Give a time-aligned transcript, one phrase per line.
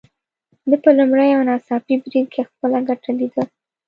[0.69, 3.43] ده په لومړي او ناڅاپي بريد کې خپله ګټه ليده.